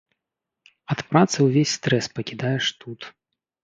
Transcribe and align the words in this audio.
Ад 0.95 1.03
працы 1.11 1.37
ўвесь 1.51 1.77
стрэс 1.79 2.05
пакідаеш 2.19 2.77
тут. 2.85 3.01